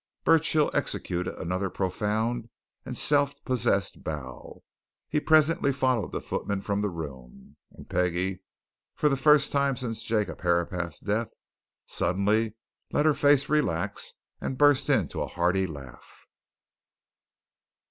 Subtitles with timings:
[0.23, 2.49] Burchill executed another profound
[2.87, 4.63] and self possessed bow.
[5.07, 8.41] He presently followed the footman from the room, and Peggie,
[8.95, 11.29] for the first time since Jacob Herapath's death,
[11.85, 12.55] suddenly
[12.91, 16.25] let her face relax and burst into a hearty laugh.